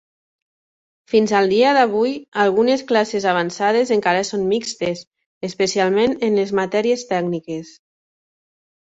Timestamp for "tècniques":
7.17-7.77